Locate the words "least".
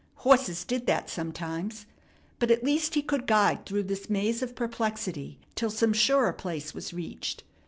2.63-2.95